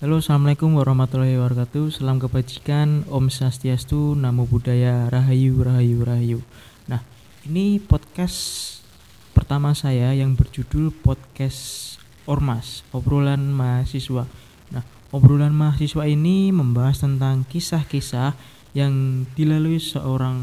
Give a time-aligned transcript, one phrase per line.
[0.00, 1.92] Halo, assalamualaikum warahmatullahi wabarakatuh.
[1.92, 6.40] Salam kebajikan, Om Swastiastu, Namo Buddhaya, Rahayu, Rahayu, Rahayu.
[6.88, 7.04] Nah,
[7.44, 8.80] ini podcast
[9.36, 14.24] pertama saya yang berjudul podcast Ormas, obrolan mahasiswa.
[14.72, 18.32] Nah, obrolan mahasiswa ini membahas tentang kisah-kisah
[18.72, 20.40] yang dilalui seorang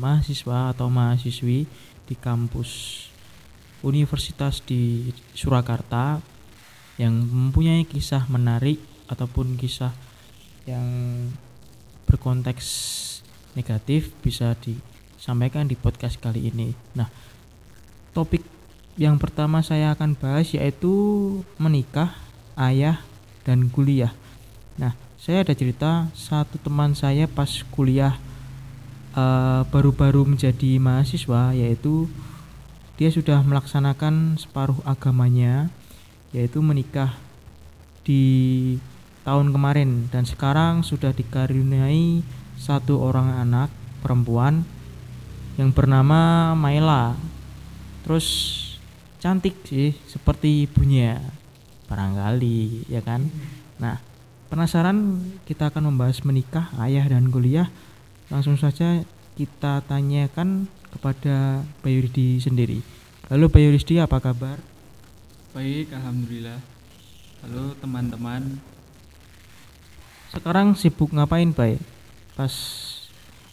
[0.00, 1.68] mahasiswa atau mahasiswi
[2.08, 3.04] di kampus
[3.84, 6.24] universitas di Surakarta
[6.96, 9.92] yang mempunyai kisah menarik ataupun kisah
[10.64, 10.86] yang
[12.08, 12.66] berkonteks
[13.54, 16.72] negatif bisa disampaikan di podcast kali ini.
[16.96, 17.08] Nah,
[18.16, 18.42] topik
[18.94, 20.92] yang pertama saya akan bahas yaitu
[21.58, 22.14] menikah,
[22.54, 23.02] ayah,
[23.42, 24.14] dan kuliah.
[24.78, 28.16] Nah, saya ada cerita satu teman saya pas kuliah
[29.14, 32.06] eh, baru-baru uh, menjadi mahasiswa yaitu
[32.94, 35.70] dia sudah melaksanakan separuh agamanya
[36.30, 37.18] yaitu menikah
[38.06, 38.22] di
[39.24, 42.20] tahun kemarin dan sekarang sudah dikaruniai
[42.60, 43.72] satu orang anak
[44.04, 44.68] perempuan
[45.56, 47.16] yang bernama Maila.
[48.04, 48.28] Terus
[49.18, 51.24] cantik sih seperti ibunya.
[51.88, 53.24] Barangkali ya kan.
[53.80, 53.96] Nah,
[54.52, 57.72] penasaran kita akan membahas menikah, ayah dan kuliah.
[58.28, 59.04] Langsung saja
[59.40, 62.84] kita tanyakan kepada Bayu Rizdi sendiri.
[63.32, 64.60] Halo Bayu Rizdi, apa kabar?
[65.56, 66.60] Baik, alhamdulillah.
[67.44, 68.73] Halo teman-teman
[70.40, 71.78] sekarang sibuk ngapain Bay?
[72.34, 72.52] Pas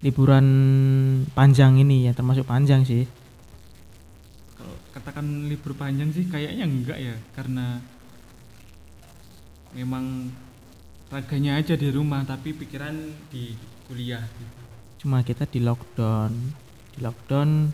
[0.02, 0.46] liburan
[1.38, 3.06] panjang ini ya termasuk panjang sih.
[4.58, 7.78] Kalau katakan libur panjang sih kayaknya enggak ya karena
[9.78, 10.34] memang
[11.12, 12.96] raganya aja di rumah tapi pikiran
[13.30, 13.54] di
[13.86, 14.26] kuliah.
[14.98, 16.32] Cuma kita di lockdown.
[16.98, 17.70] Di lockdown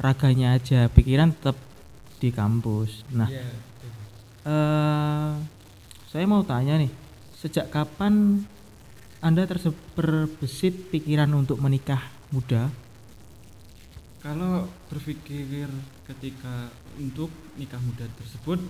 [0.00, 1.56] raganya aja pikiran tetap
[2.16, 3.04] di kampus.
[3.12, 3.44] Nah yeah.
[4.42, 5.30] Iya, uh,
[6.10, 7.01] saya mau tanya nih
[7.42, 8.46] Sejak kapan
[9.18, 11.98] Anda terberbesit pikiran untuk menikah
[12.30, 12.70] muda?
[14.22, 15.66] Kalau berpikir
[16.06, 16.70] ketika
[17.02, 18.62] untuk nikah muda tersebut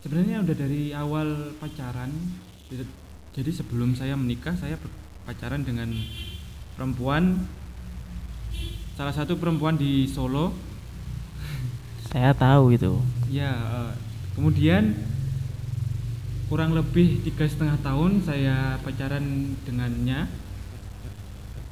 [0.00, 2.08] sebenarnya udah dari awal pacaran.
[3.36, 4.80] Jadi sebelum saya menikah saya
[5.28, 5.92] pacaran dengan
[6.72, 7.36] perempuan
[8.96, 10.56] salah satu perempuan di Solo.
[12.08, 12.96] Saya tahu itu.
[13.28, 13.92] Ya, eh,
[14.32, 15.11] kemudian
[16.52, 20.28] kurang lebih tiga setengah tahun saya pacaran dengannya.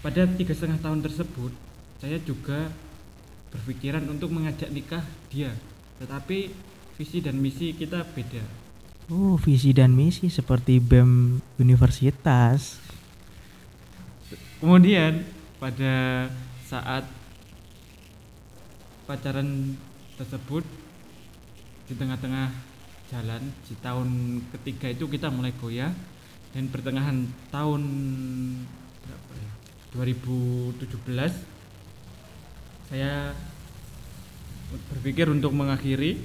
[0.00, 1.52] Pada tiga setengah tahun tersebut
[2.00, 2.72] saya juga
[3.52, 5.52] berpikiran untuk mengajak nikah dia.
[6.00, 6.48] Tetapi
[6.96, 8.40] visi dan misi kita beda.
[9.12, 12.80] Oh visi dan misi seperti BEM universitas.
[14.64, 15.28] Kemudian
[15.60, 16.24] pada
[16.64, 17.04] saat
[19.04, 19.76] pacaran
[20.16, 20.64] tersebut
[21.84, 22.69] di tengah-tengah
[23.10, 24.08] jalan di tahun
[24.54, 25.90] ketiga itu kita mulai goyah
[26.54, 27.82] dan pertengahan tahun
[29.02, 29.50] berapa ya?
[29.98, 30.86] 2017
[32.90, 33.34] saya
[34.94, 36.18] berpikir untuk mengakhiri.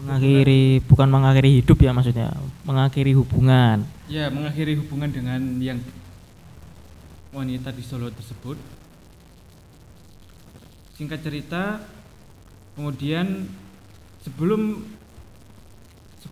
[0.00, 0.88] Mengakhiri hubungan.
[0.88, 2.28] bukan mengakhiri hidup ya maksudnya
[2.64, 3.84] mengakhiri hubungan.
[4.08, 5.80] Ya mengakhiri hubungan dengan yang
[7.32, 8.56] wanita di Solo tersebut.
[10.96, 11.84] Singkat cerita
[12.76, 13.48] kemudian
[14.24, 14.84] sebelum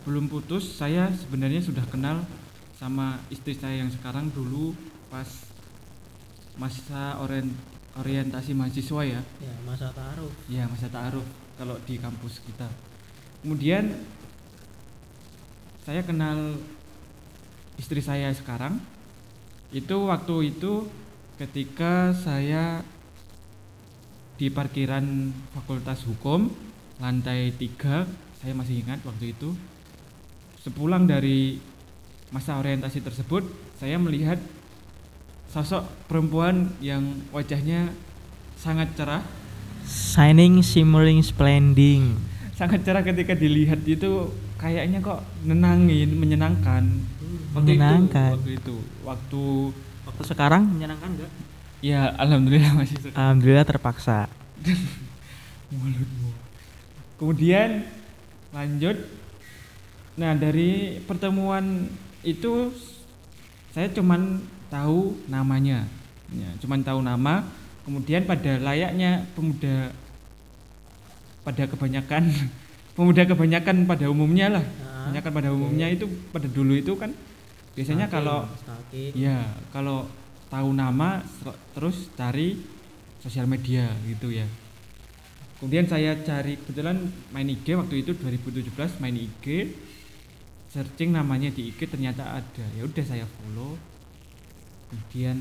[0.07, 2.23] sebelum putus saya sebenarnya sudah kenal
[2.79, 4.71] sama istri saya yang sekarang dulu
[5.11, 5.27] pas
[6.55, 7.51] masa orient,
[7.99, 9.19] orientasi mahasiswa ya.
[9.19, 10.31] Ya, masa taruh.
[10.47, 11.27] Ya, masa taruh
[11.59, 12.71] kalau di kampus kita.
[13.43, 13.99] Kemudian
[15.83, 16.55] saya kenal
[17.75, 18.79] istri saya sekarang
[19.75, 20.87] itu waktu itu
[21.35, 22.79] ketika saya
[24.39, 26.47] di parkiran Fakultas Hukum
[27.03, 28.07] lantai 3
[28.39, 29.51] saya masih ingat waktu itu
[30.67, 31.63] sepulang dari
[32.27, 33.47] masa orientasi tersebut
[33.79, 34.35] saya melihat
[35.47, 37.95] sosok perempuan yang wajahnya
[38.59, 39.23] sangat cerah.
[39.87, 42.19] Shining shimmering splendid
[42.57, 46.83] sangat cerah ketika dilihat itu kayaknya kok nenangin menyenangkan.
[47.55, 48.35] Waktu menyenangkan.
[48.35, 48.75] itu waktu itu.
[49.07, 49.43] Waktu
[50.03, 51.31] waktu sekarang menyenangkan enggak
[51.79, 53.15] ya alhamdulillah masih sekarang.
[53.15, 54.27] alhamdulillah terpaksa.
[57.21, 57.87] Kemudian
[58.51, 58.97] lanjut
[60.17, 61.85] Nah dari pertemuan
[62.25, 62.73] itu
[63.69, 64.41] saya cuman
[64.73, 65.85] tahu namanya,
[66.33, 67.45] ya, cuman tahu nama.
[67.85, 69.95] Kemudian pada layaknya pemuda
[71.45, 72.27] pada kebanyakan
[72.97, 76.03] pemuda kebanyakan pada umumnya lah, nah, kebanyakan pada umumnya itu
[76.33, 77.15] pada dulu itu kan
[77.77, 79.11] biasanya stalking, kalau stalking.
[79.15, 79.39] ya
[79.71, 80.09] kalau
[80.51, 81.23] tahu nama
[81.71, 82.59] terus cari
[83.23, 84.49] sosial media gitu ya.
[85.61, 89.45] Kemudian saya cari kebetulan main IG waktu itu 2017 main IG
[90.71, 92.65] searching namanya di IG ternyata ada.
[92.75, 93.79] Ya udah saya follow.
[94.87, 95.37] Kemudian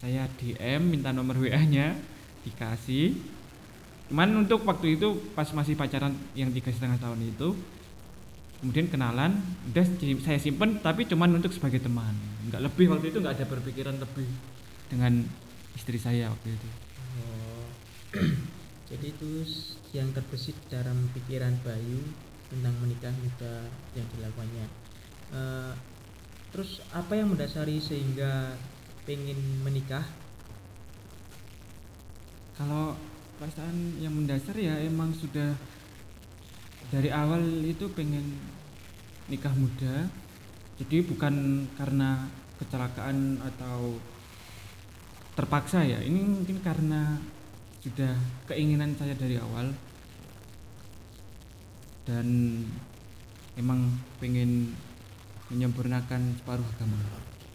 [0.00, 1.96] saya DM minta nomor WA nya
[2.44, 3.16] dikasih.
[4.12, 7.56] Cuman untuk waktu itu pas masih pacaran yang tiga setengah tahun itu
[8.64, 9.36] kemudian kenalan
[9.72, 9.84] udah
[10.24, 12.16] saya simpen tapi cuman untuk sebagai teman.
[12.48, 14.28] Nggak lebih waktu itu nggak ada berpikiran lebih
[14.88, 15.24] dengan
[15.76, 16.68] istri saya waktu itu.
[17.20, 17.66] Oh.
[18.88, 19.30] Jadi itu
[19.96, 22.00] yang terbesit dalam pikiran Bayu
[22.54, 23.66] tentang menikah muda
[23.98, 24.66] yang dilakukannya.
[25.34, 25.72] Eh,
[26.54, 28.54] terus apa yang mendasari sehingga
[29.02, 30.06] pengen menikah?
[32.54, 32.94] kalau
[33.38, 35.58] perasaan yang mendasar ya emang sudah
[36.94, 38.38] dari awal itu pengen
[39.26, 40.06] nikah muda
[40.78, 42.30] jadi bukan karena
[42.62, 43.98] kecelakaan atau
[45.34, 47.18] terpaksa ya ini mungkin karena
[47.82, 48.14] sudah
[48.46, 49.74] keinginan saya dari awal
[52.04, 52.26] dan
[53.56, 54.76] emang pengen
[55.48, 56.96] menyempurnakan separuh agama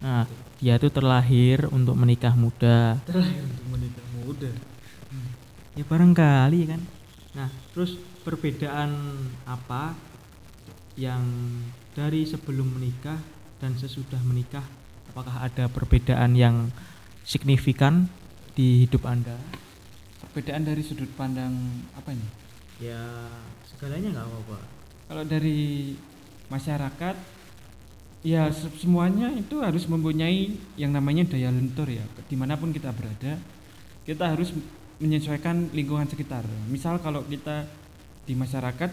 [0.00, 0.24] Nah,
[0.56, 2.96] dia itu terlahir untuk menikah muda.
[3.04, 4.50] terlahir untuk menikah muda
[5.76, 6.80] Ya barangkali kan.
[7.36, 8.90] Nah, terus perbedaan
[9.44, 9.94] apa
[10.96, 11.22] yang
[11.94, 13.20] dari sebelum menikah
[13.60, 14.64] dan sesudah menikah?
[15.12, 16.72] Apakah ada perbedaan yang
[17.22, 18.08] signifikan
[18.56, 19.36] di hidup Anda?
[20.30, 22.28] perbedaan dari sudut pandang apa ini
[22.80, 23.28] Ya,
[23.80, 24.58] segalanya nggak apa-apa.
[25.08, 25.96] Kalau dari
[26.52, 27.16] masyarakat,
[28.20, 32.04] ya se- semuanya itu harus mempunyai yang namanya daya lentur ya.
[32.28, 33.40] Di mana pun kita berada,
[34.04, 34.52] kita harus
[35.00, 36.44] menyesuaikan lingkungan sekitar.
[36.68, 37.64] Misal kalau kita
[38.28, 38.92] di masyarakat,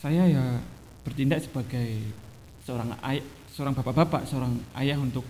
[0.00, 0.56] saya ya
[1.04, 2.08] bertindak sebagai
[2.64, 5.28] seorang ayah, seorang bapak-bapak, seorang ayah untuk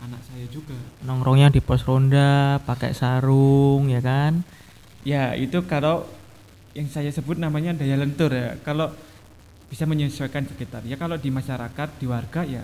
[0.00, 0.72] anak saya juga.
[1.04, 4.40] Nongkrongnya di pos ronda, pakai sarung, ya kan?
[5.04, 6.08] Ya itu kalau
[6.74, 8.58] yang saya sebut namanya daya lentur ya.
[8.66, 8.90] Kalau
[9.70, 10.82] bisa menyesuaikan sekitar.
[10.86, 12.62] Ya kalau di masyarakat, di warga ya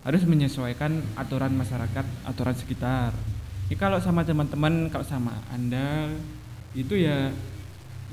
[0.00, 3.12] harus menyesuaikan aturan masyarakat, aturan sekitar.
[3.68, 6.10] Ya kalau sama teman-teman, kalau sama anda
[6.74, 7.34] itu ya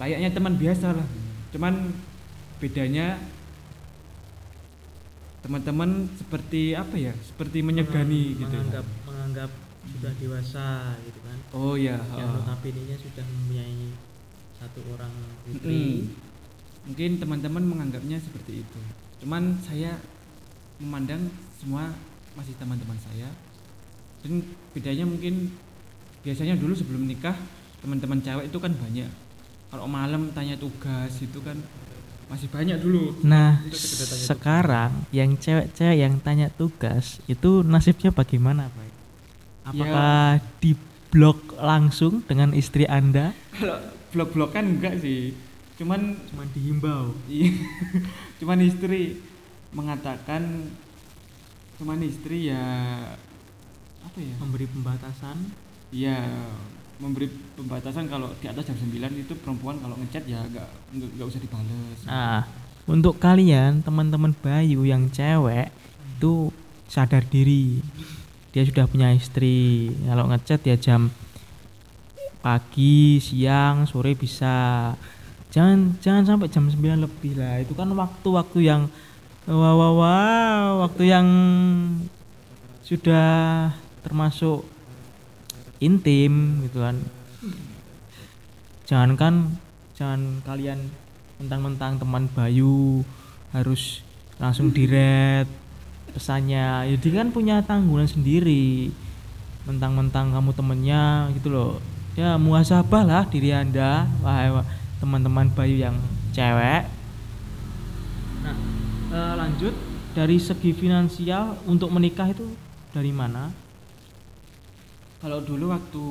[0.01, 1.07] layaknya teman biasa lah.
[1.53, 1.93] Cuman
[2.57, 3.21] bedanya
[5.45, 7.13] teman-teman seperti apa ya?
[7.23, 8.51] Seperti menyegani gitu.
[8.51, 9.51] Menganggap menganggap
[9.87, 10.67] sudah dewasa
[11.05, 11.37] gitu kan.
[11.53, 12.01] Oh ya.
[12.13, 13.95] Yang notabene sudah mempunyai
[14.57, 15.13] satu orang
[15.45, 16.03] putri.
[16.03, 16.13] Mm.
[16.87, 18.79] Mungkin teman-teman menganggapnya seperti itu.
[19.23, 19.97] Cuman saya
[20.81, 21.93] memandang semua
[22.37, 23.29] masih teman-teman saya.
[24.21, 25.53] Dan bedanya mungkin
[26.25, 27.35] biasanya dulu sebelum nikah
[27.81, 29.11] teman-teman cewek itu kan banyak.
[29.67, 31.59] Kalau malam tanya tugas itu kan
[32.27, 33.19] masih banyak dulu.
[33.23, 34.27] Nah, tanya tugas.
[34.27, 38.87] sekarang yang cewek-cewek yang tanya tugas itu nasibnya bagaimana, Pak?
[39.67, 40.71] Apakah di
[41.11, 43.35] blok langsung dengan istri Anda?
[43.55, 45.33] Kalau blok-blok kan enggak sih.
[45.77, 47.13] Cuman Cuma dihimbau.
[47.29, 47.53] Iya.
[48.41, 49.21] cuman istri
[49.75, 50.71] mengatakan
[51.77, 52.63] cuman istri ya
[54.01, 54.35] apa ya?
[54.41, 55.37] Memberi pembatasan.
[55.87, 56.19] Iya,
[56.99, 61.27] memberi pembatasan kalau di atas jam 9 itu perempuan kalau ngechat ya enggak enggak, enggak
[61.29, 61.99] usah dibales.
[62.03, 62.43] Nah,
[62.89, 65.69] untuk kalian teman-teman Bayu yang cewek
[66.17, 66.49] itu
[66.89, 67.83] sadar diri.
[68.55, 69.93] Dia sudah punya istri.
[70.07, 71.13] Kalau ngechat ya jam
[72.47, 74.95] pagi, siang, sore bisa.
[75.51, 77.59] Jangan jangan sampai jam 9 lebih lah.
[77.59, 78.87] Itu kan waktu-waktu yang
[79.43, 81.27] wah wah wah, waktu yang
[82.87, 83.67] sudah
[83.99, 84.63] termasuk
[85.83, 86.95] intim gitu kan.
[88.87, 89.59] Jangankan
[89.99, 90.87] jangan kalian
[91.43, 93.03] mentang-mentang teman Bayu
[93.51, 93.99] harus
[94.39, 95.51] langsung direct
[96.15, 96.87] pesannya.
[96.87, 98.95] Ya dia kan punya tanggungan sendiri.
[99.67, 101.96] Mentang-mentang kamu temennya gitu loh.
[102.17, 104.65] Ya muhasabah lah diri Anda, wahai wa-
[104.97, 105.93] teman-teman Bayu yang
[106.33, 106.89] cewek.
[108.41, 108.57] Nah,
[109.13, 109.73] eh, lanjut
[110.17, 112.49] dari segi finansial untuk menikah itu
[112.89, 113.53] dari mana?
[115.21, 116.05] Kalau dulu waktu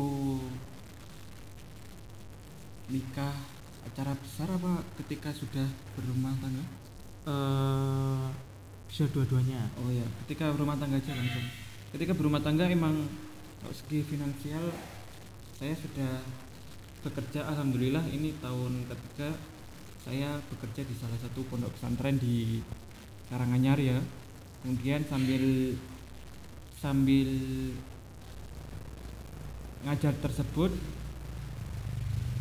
[2.87, 3.35] nikah
[3.83, 5.67] acara besar apa ketika sudah
[5.99, 6.65] berumah tangga?
[7.27, 8.27] Eh
[8.87, 9.75] bisa dua-duanya.
[9.83, 11.43] Oh ya, ketika berumah tangga aja langsung.
[11.91, 13.11] Ketika berumah tangga emang
[13.59, 14.71] kalau segi finansial
[15.57, 16.21] saya sudah
[17.01, 19.33] bekerja alhamdulillah ini tahun ketiga
[20.05, 22.61] saya bekerja di salah satu pondok pesantren di
[23.33, 23.99] Karanganyar ya.
[24.61, 25.75] Kemudian sambil
[26.77, 27.29] sambil
[29.83, 30.77] ngajar tersebut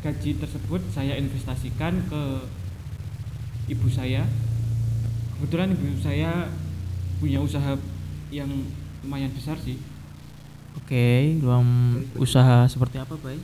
[0.04, 2.22] gaji tersebut saya investasikan ke
[3.72, 4.28] ibu saya
[5.40, 6.52] kebetulan ibu saya
[7.18, 7.74] punya usaha
[8.30, 8.50] yang
[9.02, 9.82] lumayan besar sih
[10.80, 13.40] Oke, dalam usaha seperti apa, Bay?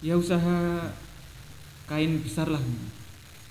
[0.00, 0.88] ya usaha
[1.84, 2.62] kain besar lah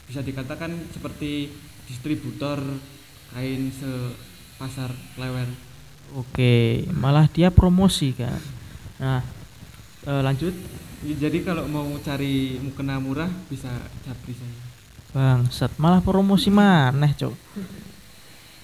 [0.10, 1.54] bisa dikatakan seperti
[1.86, 2.58] distributor
[3.30, 4.90] kain sepasar
[5.22, 5.46] lewer
[6.18, 8.42] Oke, malah dia promosi kan.
[8.98, 9.22] Nah,
[10.10, 10.58] eh, lanjut,
[11.00, 13.72] Ya, jadi kalau mau cari mukena murah bisa
[14.04, 14.52] japri saya
[15.16, 15.48] Bang.
[15.48, 17.34] Set malah promosi maneh, Cok.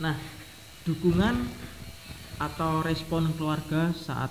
[0.04, 0.20] Nah,
[0.84, 1.48] dukungan
[2.38, 4.30] atau respon keluarga saat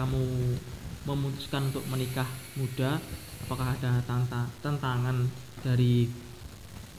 [0.00, 0.56] kamu
[1.04, 2.24] memutuskan untuk menikah
[2.56, 2.96] muda,
[3.44, 5.28] apakah ada tanta tantangan
[5.60, 6.08] dari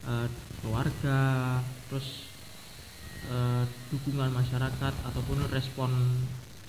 [0.06, 0.26] eh,
[0.62, 1.58] keluarga,
[1.90, 2.30] terus
[3.26, 5.90] eh, dukungan masyarakat ataupun respon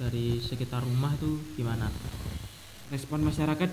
[0.02, 1.86] dari sekitar rumah itu gimana?
[2.94, 3.72] respon masyarakat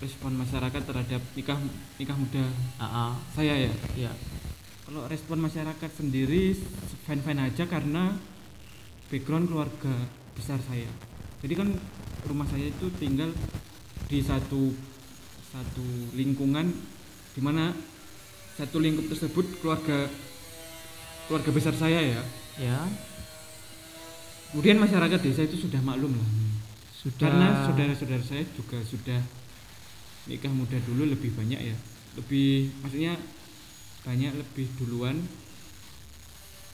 [0.00, 1.60] respon masyarakat terhadap nikah
[2.00, 2.44] nikah muda.
[2.80, 3.72] AA, saya ya?
[3.92, 4.12] Ya,
[4.88, 6.56] kalau respon masyarakat sendiri
[7.04, 8.16] fan fan aja karena
[9.12, 9.92] background keluarga
[10.32, 11.07] besar saya
[11.38, 11.68] jadi kan
[12.26, 13.30] rumah saya itu tinggal
[14.10, 14.74] di satu
[15.48, 15.86] satu
[16.18, 16.70] lingkungan
[17.34, 17.70] di mana
[18.58, 20.10] satu lingkup tersebut keluarga
[21.30, 22.22] keluarga besar saya ya.
[22.58, 22.80] Ya,
[24.50, 26.30] kemudian masyarakat desa itu sudah maklum lah.
[26.98, 27.30] Sudah.
[27.30, 29.22] karena saudara-saudara saya juga sudah
[30.26, 31.76] nikah muda dulu lebih banyak ya.
[32.18, 33.14] Lebih maksudnya
[34.02, 35.22] banyak lebih duluan.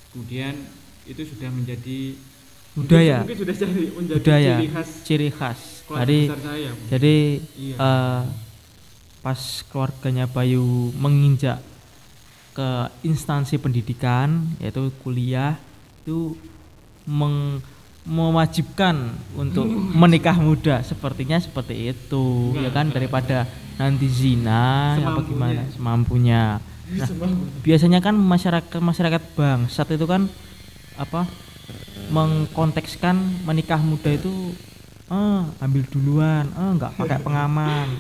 [0.09, 0.57] Kemudian
[1.05, 2.17] itu sudah menjadi
[2.75, 5.61] budaya, mungkin, sudah jadi menjadi budaya, ciri khas ciri khas.
[5.85, 7.17] besar saya jadi
[7.55, 7.77] iya.
[7.79, 8.23] eh,
[9.25, 9.41] pas
[9.71, 11.63] keluarganya Bayu menginjak
[12.55, 12.69] ke
[13.03, 15.59] instansi pendidikan yaitu kuliah
[16.05, 16.39] itu
[17.09, 17.65] meng-
[18.05, 19.65] mewajibkan untuk
[20.01, 20.85] menikah muda.
[20.85, 22.93] Sepertinya seperti itu ya kan?
[22.93, 23.49] daripada
[23.81, 25.65] nanti zina apa gimana?
[25.73, 26.43] Semampunya.
[26.85, 27.09] Nah,
[27.65, 30.29] biasanya kan masyarakat masyarakat bangsat itu kan
[31.01, 31.25] apa
[32.15, 34.55] mengkontekskan menikah muda itu
[35.11, 37.91] ah ambil duluan ah nggak pakai pengaman.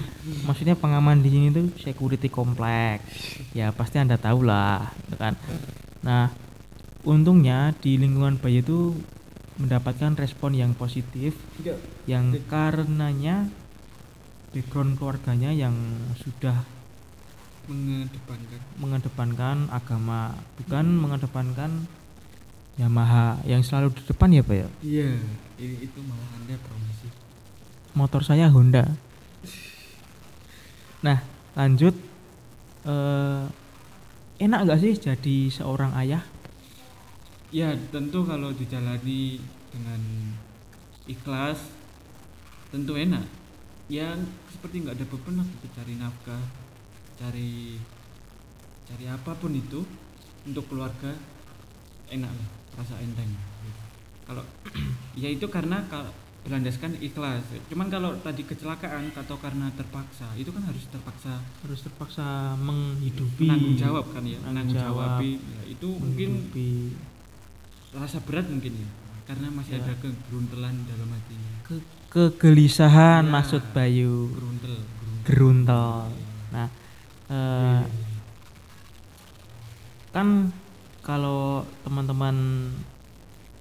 [0.46, 5.34] Maksudnya pengaman di sini tuh security kompleks ya pasti anda tahu lah gitu kan.
[6.06, 6.30] Nah
[7.02, 8.94] untungnya di lingkungan bayi itu
[9.60, 12.08] mendapatkan respon yang positif Tidak.
[12.10, 13.46] yang karenanya
[14.50, 15.74] background keluarganya yang
[16.18, 16.62] sudah
[17.70, 18.60] mengedepankan.
[18.80, 21.70] mengedepankan agama bukan mengedepankan
[22.74, 24.68] Yamaha yang selalu di depan ya Pak ya?
[24.82, 25.10] Iya
[25.62, 27.06] ini itu malah anda promosi.
[27.94, 28.98] Motor saya Honda.
[31.06, 31.22] Nah
[31.54, 31.94] lanjut
[32.82, 33.44] eh,
[34.42, 36.26] enak nggak sih jadi seorang ayah?
[37.54, 39.38] Ya tentu kalau dijalani
[39.70, 40.02] dengan
[41.06, 41.62] ikhlas
[42.74, 43.22] tentu enak.
[43.86, 44.18] Ya
[44.50, 46.42] seperti nggak ada beban lah gitu cari nafkah
[47.14, 47.78] cari
[48.90, 49.86] cari apa pun itu
[50.42, 51.14] untuk keluarga
[52.10, 53.30] enak lah rasa enteng.
[54.24, 54.44] Kalau
[55.22, 56.10] ya itu karena kalau
[56.44, 57.40] berlandaskan ikhlas.
[57.72, 63.48] Cuman kalau tadi kecelakaan atau karena terpaksa itu kan harus terpaksa harus terpaksa menghidupi.
[63.48, 65.24] Menanggung jawab kan ya Menanggung jawab.
[65.24, 66.30] ya, itu mungkin
[67.94, 68.88] rasa berat mungkin ya
[69.24, 69.80] karena masih Ya.
[69.80, 71.52] ada kegeruntelan dalam hatinya.
[71.64, 73.32] Ke- kegelisahan Ya.
[73.32, 74.28] maksud Bayu.
[74.30, 75.24] geruntel geruntel.
[75.24, 75.88] Geruntel.
[76.52, 76.68] Nah
[77.26, 77.82] eh,
[80.12, 80.52] kan
[81.04, 82.68] kalau teman-teman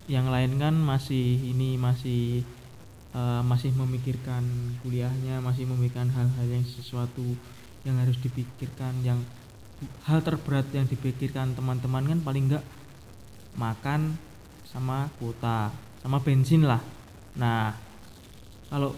[0.07, 2.43] yang lain kan masih ini masih
[3.11, 4.43] eh, masih memikirkan
[4.83, 7.23] kuliahnya masih memikirkan hal-hal yang sesuatu
[7.83, 9.19] yang harus dipikirkan yang
[10.07, 12.63] hal terberat yang dipikirkan teman-teman kan paling enggak
[13.59, 14.15] makan
[14.63, 15.69] sama kuota
[16.01, 16.79] sama bensin lah.
[17.37, 17.75] Nah
[18.71, 18.95] kalau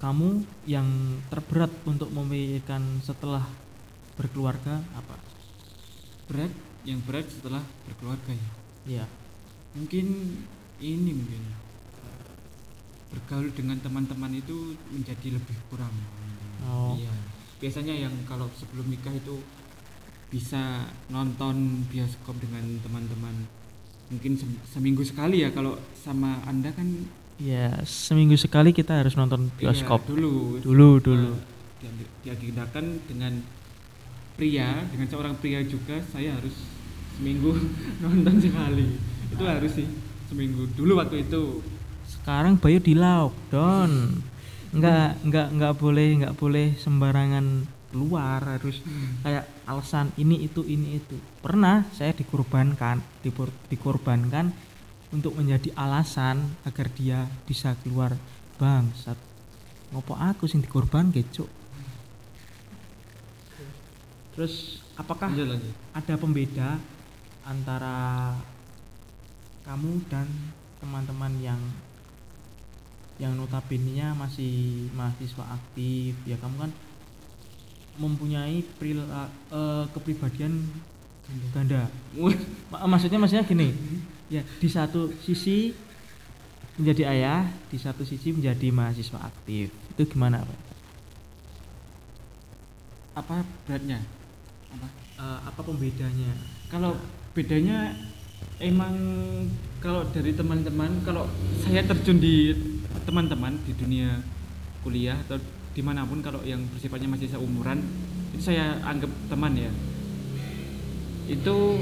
[0.00, 0.86] kamu yang
[1.28, 3.44] terberat untuk memikirkan setelah
[4.16, 5.16] berkeluarga apa?
[6.28, 8.48] Berat yang berat setelah berkeluarga ya
[9.00, 9.04] ya
[9.76, 10.06] mungkin
[10.80, 11.42] ini mungkin
[13.10, 15.90] bergaul dengan teman-teman itu menjadi lebih kurang.
[16.62, 16.94] Oh.
[16.94, 17.10] iya.
[17.58, 19.42] Biasanya yang kalau sebelum nikah itu
[20.30, 23.50] bisa nonton bioskop dengan teman-teman.
[24.14, 26.86] Mungkin sem- seminggu sekali ya kalau sama anda kan?
[27.42, 30.06] Ya seminggu sekali kita harus nonton iya, bioskop.
[30.06, 30.62] dulu.
[30.62, 31.30] Dulu dulu.
[31.34, 31.42] Nah,
[31.82, 33.42] dia- diagendakan dengan
[34.40, 36.56] pria dengan seorang pria juga saya harus
[37.20, 37.52] seminggu
[38.00, 38.96] nonton sekali.
[39.28, 39.84] Itu harus sih
[40.32, 40.64] seminggu.
[40.72, 41.60] Dulu waktu itu.
[42.08, 44.16] Sekarang Bayu di lockdown.
[44.72, 48.80] Nggak nggak nggak boleh nggak boleh sembarangan keluar harus
[49.20, 51.20] kayak alasan ini itu ini itu.
[51.44, 53.04] Pernah saya dikorbankan
[53.68, 54.56] dikorbankan
[55.12, 58.16] untuk menjadi alasan agar dia bisa keluar.
[58.56, 59.20] Bangsat
[59.92, 61.59] ngopo aku sing dikorban cuk
[64.40, 65.74] terus apakah lanjut lanjut.
[65.92, 66.80] ada pembeda
[67.44, 68.32] antara
[69.68, 70.24] kamu dan
[70.80, 71.60] teman-teman yang
[73.20, 76.16] yang notabene masih mahasiswa aktif?
[76.24, 76.72] Ya kamu kan
[78.00, 80.72] mempunyai perila- eh, kepribadian
[81.52, 81.92] ganda.
[82.72, 83.76] Ma- maksudnya maksudnya gini.
[84.32, 85.76] Ya di satu sisi
[86.80, 89.68] menjadi ayah di satu sisi menjadi mahasiswa aktif.
[89.92, 90.60] Itu gimana pak?
[93.20, 94.00] Apa beratnya
[94.74, 96.32] apa Eh, apa pembedanya?
[96.72, 96.96] Kalau
[97.36, 97.92] bedanya
[98.56, 98.96] emang
[99.76, 101.28] kalau dari teman-teman kalau
[101.60, 102.56] saya terjun di
[103.04, 104.16] teman-teman di dunia
[104.80, 105.36] kuliah atau
[105.76, 107.84] di mana pun kalau yang bersifatnya masih seumuran
[108.32, 109.68] itu saya anggap teman ya.
[111.28, 111.76] Itu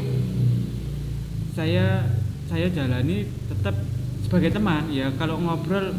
[1.55, 2.11] saya
[2.51, 3.79] saya jalani tetap
[4.27, 5.15] sebagai teman ya.
[5.15, 5.95] Kalau ngobrol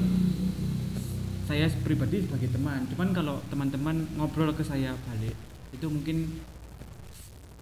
[1.47, 2.83] saya pribadi sebagai teman.
[2.91, 5.39] Cuman kalau teman-teman ngobrol ke saya balik
[5.71, 6.43] itu mungkin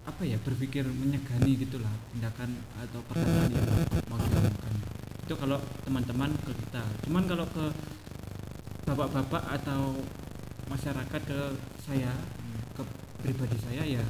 [0.07, 3.67] apa ya berpikir menyegani gitulah tindakan atau perkataan yang
[4.07, 4.73] mau dilakukan.
[5.27, 6.83] Itu kalau teman-teman ke kita.
[7.03, 7.65] Cuman kalau ke
[8.87, 9.99] bapak-bapak atau
[10.71, 11.39] masyarakat ke
[11.83, 12.15] saya
[12.71, 12.83] ke
[13.19, 14.03] pribadi saya ya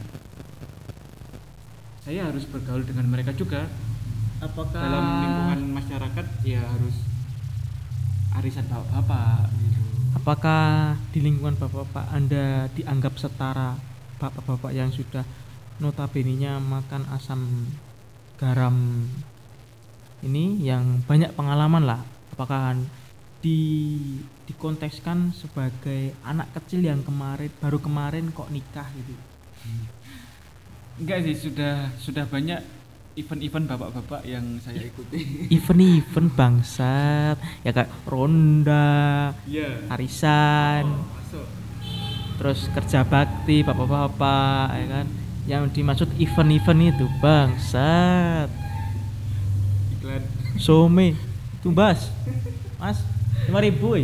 [2.05, 3.65] saya harus bergaul dengan mereka juga.
[4.37, 6.93] Apakah dalam lingkungan masyarakat ya harus
[8.37, 9.81] arisan bapak-bapak gitu.
[10.13, 13.73] Apakah di lingkungan bapak-bapak anda dianggap setara
[14.21, 15.25] bapak-bapak yang sudah
[15.77, 17.69] notabene-nya makan asam
[18.37, 19.05] garam
[20.25, 22.01] ini yang banyak pengalaman lah.
[22.33, 22.77] Apakah
[23.41, 23.59] di
[24.49, 29.13] dikontekskan sebagai anak kecil yang kemarin baru kemarin kok nikah gitu?
[30.97, 32.57] Enggak sih sudah sudah banyak
[33.17, 35.21] event-event bapak-bapak yang saya ikuti.
[35.57, 39.85] Event-event bangsat ya kayak ronda iya.
[39.89, 40.85] Arisan
[41.17, 41.45] masuk.
[42.37, 45.07] terus kerja bakti bapak-bapak ya kan
[45.47, 48.51] yang dimaksud event-event itu bangsat.
[49.97, 50.23] Iklan.
[50.59, 51.15] Some.
[51.57, 52.13] Tumbas
[52.77, 53.01] mas
[53.49, 53.97] lima ribu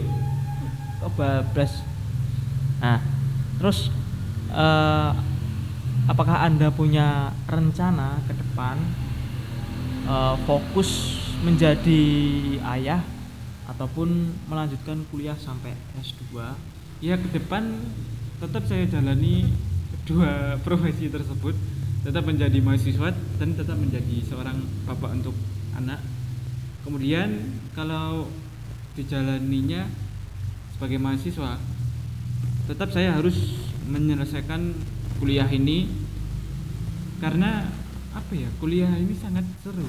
[0.99, 1.85] kok bablas?
[2.81, 2.97] Nah
[3.61, 3.93] terus
[4.49, 5.11] eh,
[6.09, 8.81] apakah anda punya rencana ke depan
[10.09, 12.03] eh, fokus menjadi
[12.75, 13.05] ayah
[13.69, 16.35] ataupun melanjutkan kuliah sampai S2
[16.99, 17.79] ya ke depan
[18.43, 19.51] tetap saya jalani
[20.03, 20.31] kedua
[20.67, 21.55] profesi tersebut
[22.03, 25.31] tetap menjadi mahasiswa dan tetap menjadi seorang bapak untuk
[25.79, 26.03] anak.
[26.83, 28.27] Kemudian kalau
[28.99, 29.87] dijalaninya
[30.75, 31.55] sebagai mahasiswa
[32.67, 33.55] tetap saya harus
[33.87, 34.75] menyelesaikan
[35.23, 35.87] kuliah ini
[37.23, 37.71] karena
[38.11, 39.87] apa ya kuliah ini sangat seru.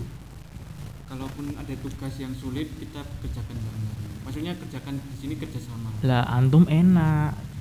[1.11, 4.13] Kalaupun ada tugas yang sulit kita kerjakan bareng-bareng.
[4.23, 5.91] Maksudnya kerjakan di sini kerjasama.
[6.07, 7.54] Lah antum enak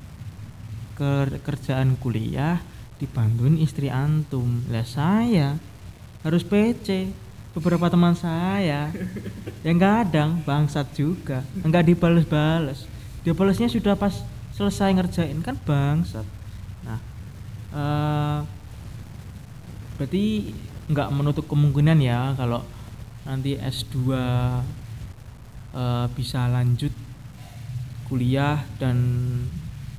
[0.93, 2.61] ke kerjaan kuliah
[3.01, 4.63] dibantuin istri antum.
[4.69, 5.57] Lah saya
[6.23, 7.11] harus PC
[7.53, 8.89] beberapa teman saya
[9.67, 12.85] yang kadang bangsat juga enggak dibales-bales.
[13.25, 16.25] Dia balesnya sudah pas selesai ngerjain kan bangsat.
[16.85, 16.99] Nah
[17.73, 18.39] eh
[19.97, 20.53] berarti
[20.89, 22.61] nggak menutup kemungkinan ya kalau
[23.23, 23.95] nanti S2
[25.73, 26.91] eh, bisa lanjut
[28.09, 28.99] kuliah dan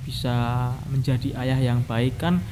[0.05, 2.45] bisa menjadi ayah yang baik kan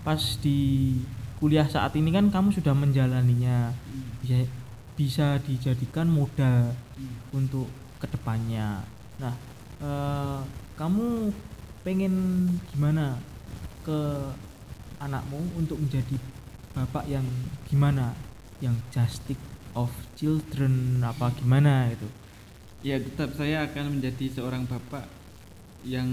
[0.00, 0.92] pas di
[1.36, 3.70] kuliah saat ini kan kamu sudah menjalaninya.
[4.24, 4.48] Bisa
[4.96, 6.72] bisa dijadikan modal
[7.36, 7.68] untuk
[8.00, 8.80] ke depannya.
[9.20, 9.34] Nah
[9.84, 10.40] eh,
[10.80, 11.30] kamu
[11.84, 12.14] pengen
[12.72, 13.20] gimana
[13.84, 14.32] ke
[14.98, 16.16] anakmu untuk menjadi
[16.72, 17.26] bapak yang
[17.68, 18.16] gimana?
[18.56, 19.44] Yang justice
[19.76, 22.08] of children apa gimana gitu?
[22.80, 25.04] Ya tetap saya akan menjadi seorang bapak
[25.84, 26.08] yang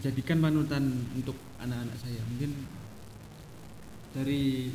[0.00, 2.24] dijadikan panutan untuk anak-anak saya.
[2.24, 2.50] Mungkin
[4.16, 4.72] dari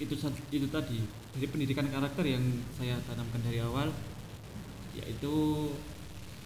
[0.00, 0.14] itu
[0.50, 0.98] itu tadi
[1.36, 2.42] dari pendidikan karakter yang
[2.74, 3.92] saya tanamkan dari awal
[4.96, 5.68] yaitu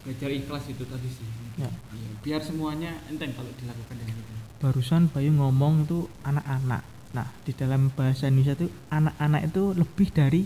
[0.05, 1.31] belajar ikhlas itu tadi sih.
[1.57, 1.71] Ya.
[1.73, 4.35] Iya, biar semuanya enteng kalau dilakukan dengan itu.
[4.61, 6.85] barusan Bayu ngomong tuh anak-anak
[7.17, 10.43] nah di dalam bahasa Indonesia tuh anak-anak itu lebih dari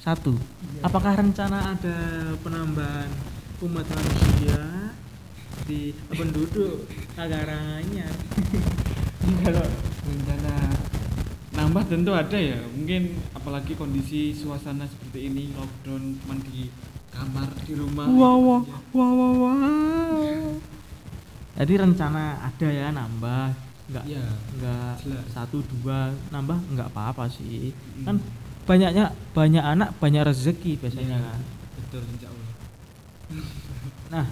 [0.00, 0.32] satu
[0.80, 1.96] apakah rencana ada
[2.40, 3.12] penambahan
[3.60, 4.87] umat manusia
[5.68, 6.88] di penduduk
[7.20, 8.08] agaranya
[9.44, 9.68] kalau
[10.08, 10.56] rencana
[11.58, 12.58] nambah tentu ada ya.
[12.72, 16.72] Mungkin apalagi kondisi suasana seperti ini lockdown cuman di
[17.12, 18.06] kamar di rumah.
[18.08, 18.62] Wow wow
[18.96, 20.56] wow wow wow
[21.58, 23.50] jadi rencana ada ya nambah.
[23.88, 25.24] Nggak ya nggak jelas.
[25.34, 27.74] satu dua nambah nggak apa-apa sih.
[27.98, 28.04] Mm.
[28.06, 28.16] kan
[28.68, 31.18] banyaknya banyak anak banyak rezeki biasanya.
[31.18, 31.40] Iya, kan
[31.74, 32.52] betul insya Allah.
[34.08, 34.26] Nah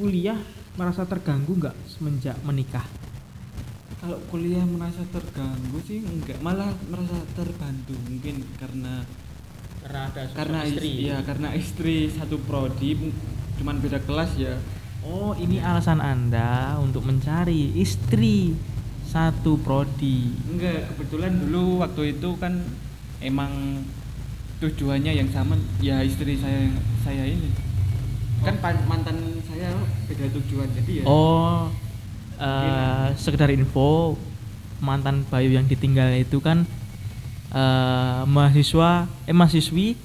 [0.00, 0.40] kuliah
[0.80, 2.88] merasa terganggu nggak semenjak menikah
[4.00, 9.04] kalau kuliah merasa terganggu sih enggak malah merasa terbantu mungkin karena
[9.84, 13.12] karena ada karena istri ya karena istri satu prodi
[13.60, 14.56] cuman beda kelas ya
[15.04, 18.56] oh ini alasan anda untuk mencari istri
[19.10, 20.30] satu prodi.
[20.46, 22.62] Enggak, kebetulan dulu waktu itu kan
[23.18, 23.82] emang
[24.62, 26.70] tujuannya yang sama ya istri saya
[27.02, 27.50] saya ini.
[28.46, 29.39] Kan pan- mantan
[30.08, 31.04] beda tujuan jadi ya.
[31.04, 31.68] Oh,
[32.40, 34.16] eh sekedar info
[34.80, 36.64] mantan Bayu yang ditinggal itu kan
[37.50, 39.98] eh mahasiswa eh mahasiswi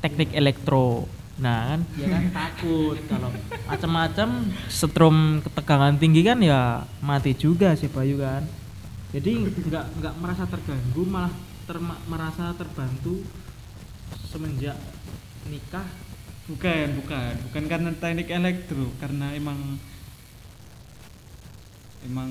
[0.00, 1.04] teknik elektro.
[1.42, 3.28] Nah kan dia kan takut kalau
[3.66, 4.28] macam-macam
[4.70, 8.46] setrum ketegangan tinggi kan ya mati juga si Bayu kan.
[9.12, 11.32] Jadi nggak nggak merasa terganggu malah
[11.68, 13.20] terma- merasa terbantu
[14.32, 14.76] semenjak
[15.52, 15.84] nikah
[16.42, 19.78] Bukan, bukan, bukan karena teknik elektro, karena emang
[22.02, 22.30] emang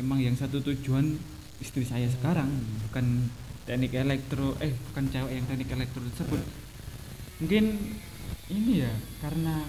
[0.00, 1.20] emang yang satu tujuan
[1.60, 2.48] istri saya sekarang
[2.88, 3.28] bukan
[3.68, 6.40] teknik elektro eh bukan cewek yang teknik elektro tersebut.
[7.44, 7.64] Mungkin
[8.48, 9.60] ini ya karena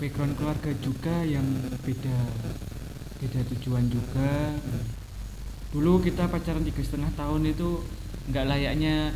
[0.00, 1.44] background keluarga juga yang
[1.84, 2.18] beda
[3.20, 4.56] beda tujuan juga.
[5.68, 7.84] Dulu kita pacaran tiga setengah tahun itu
[8.32, 9.12] nggak layaknya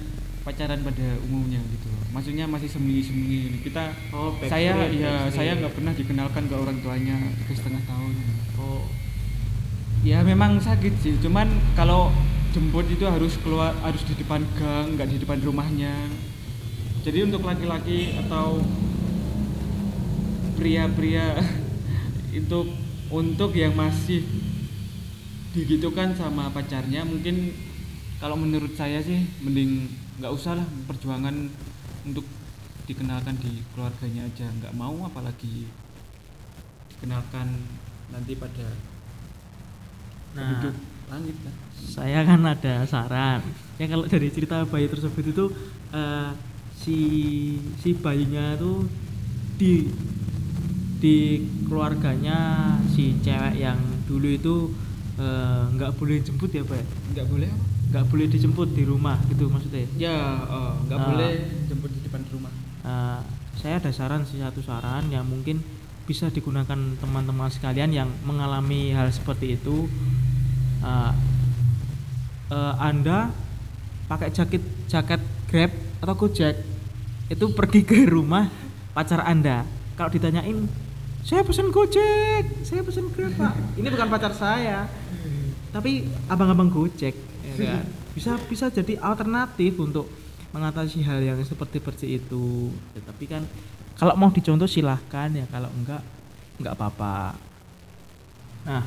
[0.48, 1.92] pacaran pada umumnya gitu.
[2.08, 5.36] Maksudnya masih sembunyi-sembunyi kita Oh, saya backstreet, ya backstreet.
[5.36, 8.14] saya nggak pernah dikenalkan ke orang tuanya tiga setengah tahun.
[8.56, 8.88] Oh.
[10.00, 11.20] Ya memang sakit sih.
[11.20, 12.08] Cuman kalau
[12.56, 15.92] jemput itu harus keluar harus di depan gang nggak di depan rumahnya.
[17.04, 18.64] Jadi untuk laki-laki atau
[20.56, 21.36] pria-pria
[22.40, 22.58] itu
[23.12, 24.24] untuk yang masih
[25.52, 27.52] digitukan sama pacarnya mungkin
[28.16, 31.34] kalau menurut saya sih mending nggak usah lah perjuangan
[32.06, 32.26] untuk
[32.90, 35.70] dikenalkan di keluarganya aja nggak mau apalagi
[36.90, 37.48] dikenalkan
[38.10, 38.66] nanti pada
[40.36, 40.76] Nah, penduduk
[41.08, 43.40] langit kan saya kan ada saran.
[43.80, 45.46] Ya kalau dari cerita bayi tersebut itu
[45.94, 46.30] eh,
[46.76, 46.98] si
[47.80, 48.84] si bayinya itu
[49.56, 49.88] di
[50.98, 51.16] di
[51.64, 54.56] keluarganya si cewek yang dulu itu
[55.16, 56.82] eh, nggak boleh jemput ya, Pak?
[57.14, 59.88] nggak boleh apa Nggak boleh dijemput di rumah gitu maksudnya.
[59.96, 61.06] ya oh, nggak Ah.
[61.08, 61.30] boleh
[61.66, 63.20] jemput di depan rumah Eh,
[63.54, 65.60] saya ada saran sih satu saran yang mungkin
[66.04, 69.88] bisa digunakan teman-teman sekalian yang mengalami hal seperti itu.
[70.80, 71.12] Eh,
[72.48, 73.28] eh, anda
[74.04, 76.56] pakai jaket jaket Grab atau Gojek
[77.26, 78.48] itu pergi ke rumah
[78.92, 79.64] pacar Anda.
[79.94, 80.64] Kalau ditanyain,
[81.20, 83.52] saya pesan Gojek, saya pesan Grab pak.
[83.80, 84.88] Ini bukan pacar saya,
[85.68, 87.12] tapi abang-abang Gojek.
[87.58, 87.86] Ya kan?
[88.18, 90.10] Bisa bisa jadi alternatif untuk
[90.50, 92.74] mengatasi hal yang seperti seperti itu.
[92.96, 93.46] Ya, tapi kan
[93.94, 96.02] kalau mau dicontoh silahkan ya, kalau enggak
[96.58, 97.38] enggak apa-apa.
[98.66, 98.82] Nah,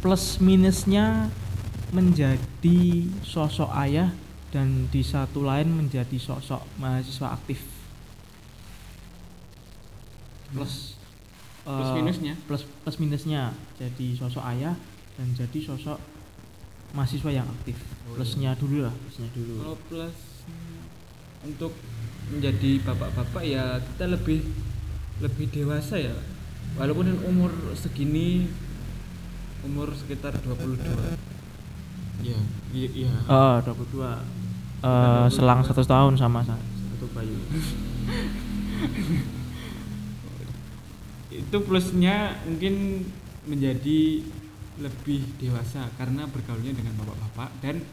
[0.00, 1.28] plus minusnya
[1.92, 2.80] menjadi
[3.20, 4.08] sosok ayah
[4.48, 7.60] dan di satu lain menjadi sosok mahasiswa aktif.
[10.56, 10.92] Plus
[11.62, 12.34] Plus eh, minusnya?
[12.50, 14.74] Plus plus minusnya jadi sosok ayah
[15.14, 15.98] dan jadi sosok
[16.92, 17.76] mahasiswa yang aktif.
[18.04, 19.54] Oh, Plusnya dulu lah, plusnya dulu.
[19.58, 20.16] kalau plus
[21.42, 21.72] untuk
[22.28, 24.40] menjadi bapak-bapak ya kita lebih
[25.18, 26.14] lebih dewasa ya
[26.74, 28.46] walaupun umur segini
[29.60, 30.78] umur sekitar 22
[32.22, 32.38] ya
[32.70, 34.22] iya iya Oh, 22.
[34.82, 37.34] Eh, selang satu tahun sama sa- satu bayu.
[41.32, 43.06] itu plusnya mungkin
[43.44, 44.22] menjadi
[44.80, 47.84] lebih dewasa karena bergaulnya dengan bapak-bapak dan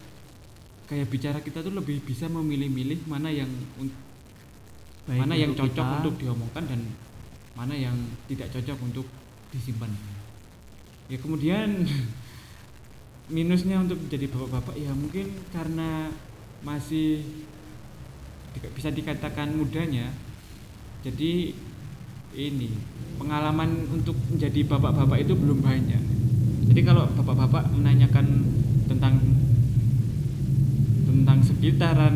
[0.88, 3.52] gaya bicara kita tuh lebih bisa memilih-milih mana yang
[5.10, 5.98] Baik mana yang cocok kita.
[6.02, 6.82] untuk diomongkan dan
[7.58, 7.98] mana yang
[8.32, 9.06] tidak cocok untuk
[9.52, 9.92] disimpan
[11.12, 11.84] ya kemudian
[13.36, 16.10] minusnya untuk menjadi bapak-bapak ya mungkin karena
[16.66, 17.22] masih
[18.74, 20.10] bisa dikatakan mudanya
[21.06, 21.54] jadi
[22.34, 22.70] ini
[23.18, 26.04] pengalaman untuk menjadi bapak-bapak itu belum banyak
[26.70, 28.26] jadi kalau bapak-bapak menanyakan
[28.86, 29.14] tentang
[31.04, 32.16] tentang sekitaran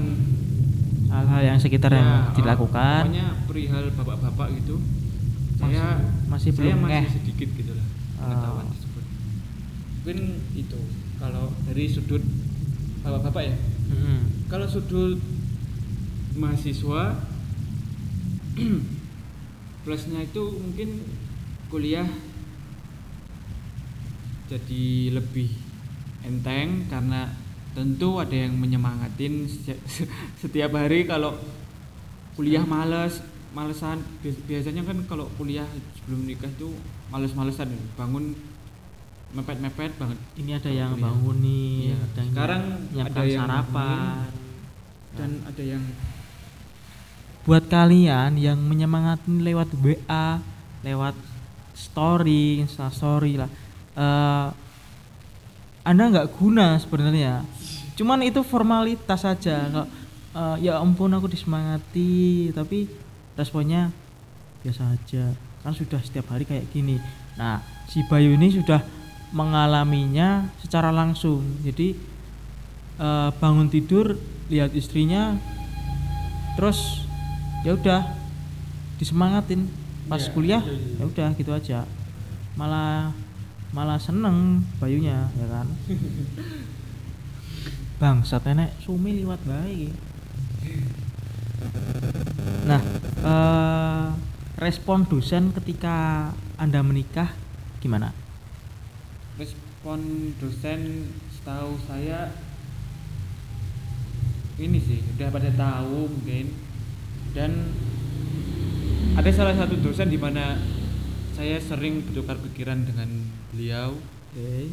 [1.08, 4.76] hal-hal yang sekitar yang Ya, oh, dilakukan pokoknya perihal bapak-bapak gitu
[5.56, 7.06] saya masih saya belum masih ngeh.
[7.12, 8.72] sedikit gitu lah pengetahuan Oh.
[8.72, 9.04] tersebut
[9.96, 10.18] mungkin
[10.54, 10.80] itu
[11.16, 12.24] kalau dari sudut
[13.02, 13.56] bapak-bapak ya
[13.90, 14.20] Mm-mm.
[14.48, 15.20] kalau sudut
[16.34, 17.04] mahasiswa
[19.84, 20.90] plusnya itu mungkin
[21.68, 22.08] kuliah
[24.54, 25.50] jadi lebih
[26.22, 27.34] enteng karena
[27.74, 29.82] tentu ada yang menyemangatin se-
[30.38, 31.34] setiap hari kalau
[32.34, 33.18] kuliah males
[33.50, 33.98] malesan.
[34.20, 36.70] Bias- biasanya kan kalau kuliah sebelum nikah itu
[37.10, 38.34] males-malesan bangun
[39.32, 40.18] mepet-mepet banget.
[40.36, 41.06] Ini ada Kalau yang kuliah.
[41.10, 41.96] bangun nih Iya.
[41.98, 42.64] ada yang Sekarang
[42.94, 44.30] ada yang sarapan.
[45.14, 45.84] dan ada yang
[47.44, 50.40] buat kalian yang menyemangatin lewat WA
[50.82, 51.14] lewat
[51.74, 53.50] story insta story lah
[53.94, 54.48] eh,
[55.84, 57.44] anda nggak guna sebenarnya.
[58.00, 59.70] Cuman itu formalitas saja.
[59.70, 59.88] Kalau
[60.34, 62.88] eh, ya ampun aku disemangati tapi
[63.36, 63.92] responnya
[64.64, 65.34] biasa aja.
[65.64, 66.98] Kan sudah setiap hari kayak gini.
[67.38, 68.82] Nah si Bayu ini sudah
[69.36, 71.44] mengalaminya secara langsung.
[71.62, 71.94] Jadi
[72.98, 74.16] eh, bangun tidur
[74.48, 75.36] lihat istrinya
[76.56, 77.06] terus
[77.68, 78.02] ya udah
[78.98, 79.68] disemangatin.
[80.04, 81.00] Pas Iya, kuliah iya, iya.
[81.00, 81.80] ya udah gitu aja.
[82.60, 83.16] Malah
[83.74, 85.68] malah seneng bayunya ya kan?
[88.02, 90.14] Bang saat enek sumi liwat baik
[92.64, 92.80] nah
[93.24, 94.08] eh,
[94.62, 97.36] respon dosen ketika anda menikah
[97.84, 98.16] gimana?
[99.36, 102.32] Respon dosen setahu saya
[104.62, 106.54] ini sih udah pada tahu mungkin.
[107.34, 107.74] Dan
[109.18, 110.62] ada salah satu dosen di mana
[111.34, 113.10] saya sering bertukar pikiran dengan
[113.50, 114.70] beliau oke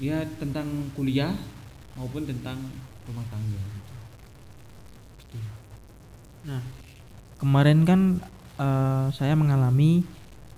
[0.00, 1.36] ya tentang kuliah
[2.00, 2.56] maupun tentang
[3.04, 3.60] rumah tangga
[5.18, 5.38] Gitu.
[6.48, 6.64] Nah,
[7.36, 8.00] kemarin kan
[8.56, 10.06] eh, saya mengalami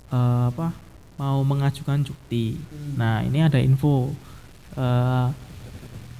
[0.07, 0.71] eh, apa
[1.19, 2.55] mau mengajukan cuti.
[2.95, 4.15] Nah, ini ada info
[4.79, 5.27] eh,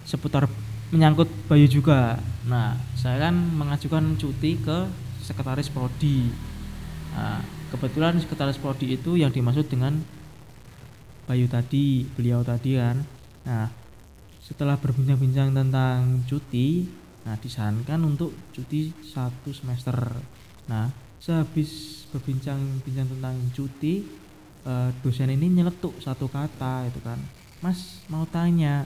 [0.04, 0.52] seputar
[0.92, 2.20] menyangkut Bayu juga.
[2.52, 4.92] Nah, saya kan mengajukan cuti ke
[5.24, 6.28] sekretaris prodi.
[7.16, 9.96] Nah, kebetulan sekretaris prodi itu yang dimaksud dengan
[11.26, 13.00] Bayu tadi, beliau tadi kan.
[13.48, 13.72] Nah,
[14.44, 16.84] setelah berbincang-bincang tentang cuti,
[17.24, 19.96] nah disarankan untuk cuti satu semester.
[20.68, 20.92] Nah,
[21.24, 24.04] sehabis berbincang-bincang tentang cuti,
[24.68, 27.22] eh, dosen ini nyeletuk satu kata itu kan,
[27.64, 28.84] Mas mau tanya,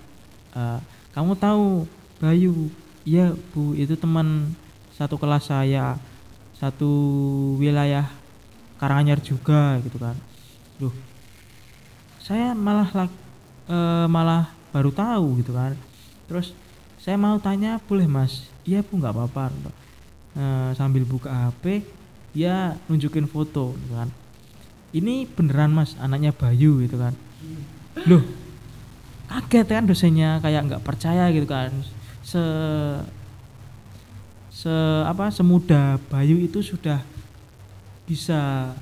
[0.53, 0.79] eh,
[1.17, 1.89] kamu tahu
[2.21, 2.69] Bayu?
[3.05, 4.53] Iya Bu, itu teman
[4.93, 5.97] satu kelas saya,
[6.57, 6.89] satu
[7.57, 8.05] wilayah
[8.75, 10.15] Karanganyar juga gitu kan.
[10.79, 10.93] Duh,
[12.19, 12.89] saya malah
[13.69, 15.77] eh, malah baru tahu gitu kan.
[16.27, 16.51] Terus
[16.99, 18.49] saya mau tanya boleh mas?
[18.65, 19.53] Iya bu nggak apa-apa.
[20.35, 21.85] Eh, sambil buka HP
[22.35, 24.09] dia nunjukin foto gitu kan.
[24.91, 25.95] Ini beneran mas?
[26.01, 26.83] Anaknya Bayu?
[26.83, 27.15] Gitu kan.
[28.03, 28.23] Loh
[29.25, 31.71] kaget kan dosennya kayak nggak percaya gitu kan.
[32.21, 32.41] Se
[34.53, 34.73] se
[35.05, 37.03] apa semudah Bayu itu sudah
[38.05, 38.73] bisa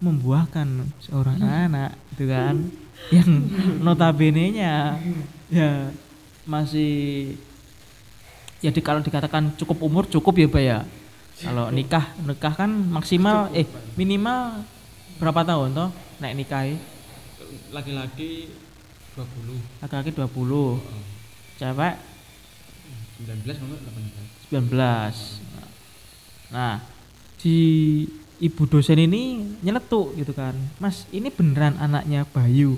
[0.00, 0.68] membuahkan
[1.00, 2.54] seorang anak gitu kan?
[3.12, 3.30] Yang
[3.80, 5.00] notabene-nya
[5.52, 5.90] ya
[6.46, 7.34] masih
[8.60, 10.78] ya di, kalau dikatakan cukup umur cukup ya Pak ya?
[11.36, 14.64] Kalau nikah nikah kan maksimal eh minimal
[15.20, 16.76] berapa tahun toh naik nikahi?
[17.72, 18.48] Laki-laki
[19.16, 20.76] 20 laki-laki 20
[21.56, 21.96] cewek
[23.24, 23.80] 19 nomor
[24.52, 26.84] 18 19 nah
[27.40, 27.56] di
[28.38, 30.52] ibu dosen ini nyeletuk gitu kan.
[30.76, 32.76] Mas ini beneran anaknya Bayu?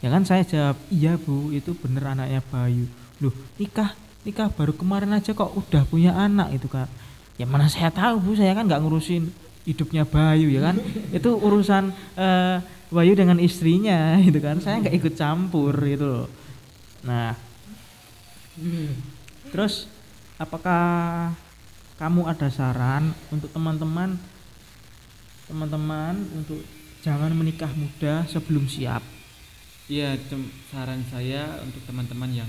[0.00, 2.88] Ya kan saya jawab iya bu itu bener anaknya Bayu.
[3.20, 3.92] Loh nikah?
[4.20, 6.84] Nikah baru kemarin aja kok udah punya anak itu kan
[7.40, 9.32] ya mana saya tahu bu saya kan nggak ngurusin
[9.64, 10.76] hidupnya Bayu ya kan?
[11.12, 12.56] Itu urusan eh,
[12.90, 14.60] Bayu dengan istrinya gitu kan.
[14.60, 16.28] Saya nggak ikut campur gitu loh.
[17.04, 17.34] Nah
[19.50, 19.88] terus
[20.36, 21.32] apakah
[21.96, 24.16] kamu ada saran untuk teman-teman
[25.50, 26.62] teman-teman untuk
[27.00, 29.02] jangan menikah muda sebelum siap
[29.84, 30.14] Iya,
[30.70, 32.46] saran saya untuk teman-teman yang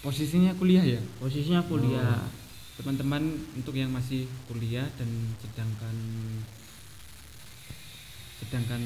[0.00, 1.02] posisinya kuliah ya.
[1.18, 2.22] posisinya kuliah
[2.78, 3.20] Teman-teman
[3.52, 5.96] untuk yang masih kuliah dan sedangkan
[8.40, 8.82] sedangkan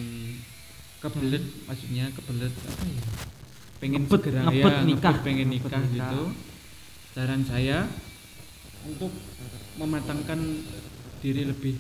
[0.99, 3.03] kebelet maksudnya kebelet apa ya?
[3.79, 5.12] Pengen Ngebet- segera ngebet ya, nikah.
[5.12, 5.93] ngebet pengen nikah nikah.
[5.95, 6.23] gitu.
[7.12, 7.87] Saran saya
[8.83, 9.12] untuk
[9.77, 10.40] mematangkan
[11.21, 11.79] diri lebih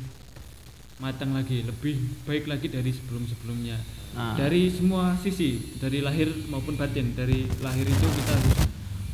[1.02, 3.78] matang lagi, lebih baik lagi dari sebelum-sebelumnya.
[4.14, 8.56] Nah, dari semua sisi dari lahir maupun batin dari lahir itu kita harus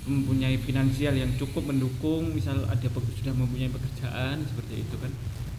[0.05, 5.13] mempunyai finansial yang cukup mendukung misal ada sudah mempunyai pekerjaan seperti itu kan.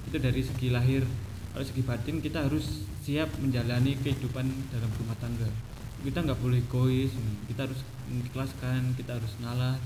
[0.10, 1.01] Itu dari segi lahir
[1.51, 5.49] kalau segi batin kita harus siap menjalani kehidupan dalam rumah tangga.
[6.01, 7.13] Kita nggak boleh egois
[7.49, 7.81] kita harus
[8.12, 9.77] mengikhlaskan kita harus ngalah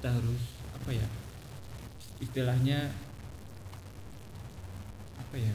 [0.00, 1.06] kita harus apa ya
[2.24, 2.88] istilahnya
[5.30, 5.54] apa ya?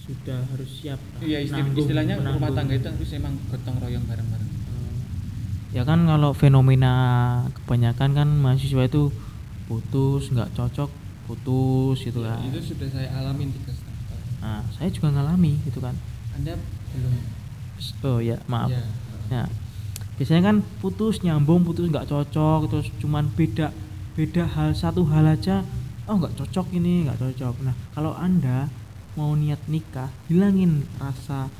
[0.00, 2.56] Sudah harus siap iya isti- Nanggung, istilahnya rumah menanggung.
[2.56, 4.50] tangga itu harus emang gotong royong bareng-bareng.
[5.70, 6.92] Ya kan kalau fenomena
[7.54, 9.12] kebanyakan kan mahasiswa itu
[9.64, 10.90] putus nggak cocok
[11.28, 12.40] putus gitu Ya, kan.
[12.42, 14.24] itu sudah saya alamin tiga setengah tahun.
[14.40, 15.92] Nah saya juga ngalami gitu kan.
[16.34, 16.56] Anda
[16.90, 17.14] belum?
[18.02, 18.72] Oh ya maaf.
[18.72, 18.82] Ya.
[19.28, 19.46] Nah,
[20.16, 23.70] biasanya kan putus nyambung, putus nggak cocok, terus cuman beda
[24.16, 25.62] beda hal satu hal aja,
[26.08, 27.54] oh nggak cocok ini, nggak cocok.
[27.62, 28.66] Nah, kalau anda
[29.14, 31.52] mau niat nikah, hilangin rasa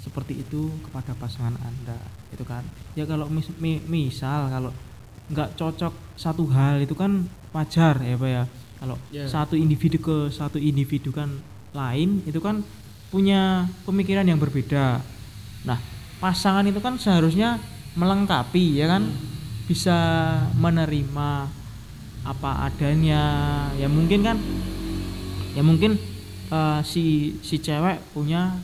[0.00, 1.98] seperti itu kepada pasangan anda
[2.30, 2.62] itu kan?
[2.94, 4.70] Ya kalau mis, mi, misal kalau
[5.26, 8.44] nggak cocok satu hal itu kan wajar ya pak ya.
[8.76, 9.26] Kalau Ya.
[9.26, 11.42] satu individu ke satu individu kan
[11.74, 12.62] lain itu kan
[13.10, 15.02] punya pemikiran yang berbeda.
[15.66, 15.78] Nah
[16.22, 17.58] pasangan itu kan seharusnya
[17.98, 19.10] melengkapi ya kan?
[19.66, 19.98] Bisa
[20.54, 21.50] menerima
[22.26, 23.22] apa adanya.
[23.78, 24.36] Ya mungkin kan
[25.54, 25.96] ya mungkin
[26.50, 28.58] eh, si si cewek punya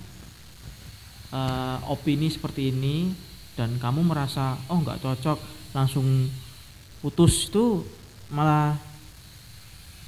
[1.31, 3.15] eh, opini seperti ini
[3.55, 5.39] dan kamu merasa oh nggak cocok
[5.73, 6.29] langsung
[7.01, 7.87] putus itu
[8.35, 8.77] malah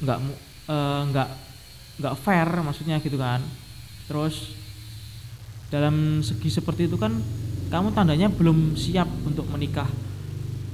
[0.02, 0.18] nggak
[0.68, 1.28] eh, nggak
[2.02, 3.40] nggak fair maksudnya gitu kan.
[4.10, 4.52] Terus
[5.72, 7.18] dalam segi seperti itu kan
[7.72, 9.88] kamu tandanya belum siap untuk menikah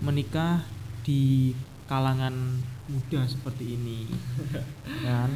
[0.04, 0.64] menikah
[1.06, 1.52] di
[1.90, 4.06] kalangan muda seperti ini.
[5.06, 5.30] Kan?